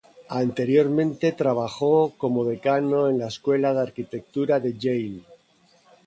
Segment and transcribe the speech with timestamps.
[0.31, 5.21] Anteriormente trabajó como decano de la Escuela de Arquitectura de Yale.